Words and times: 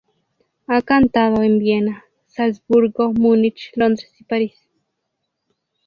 Ha 0.65 0.81
cantado 0.81 1.43
en 1.43 1.59
Viena, 1.59 2.05
Salzburgo, 2.25 3.13
Munich, 3.13 3.69
Londres 3.75 4.09
y 4.19 4.23
Paris. 4.23 4.67